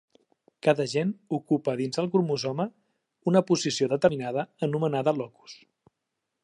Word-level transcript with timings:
Cada 0.67 0.85
gen 0.93 1.11
ocupa 1.37 1.75
dins 1.81 2.01
el 2.03 2.09
cromosoma 2.15 2.67
una 3.33 3.45
posició 3.51 3.93
determinada 3.95 4.47
anomenada 4.69 5.17
locus. 5.23 5.59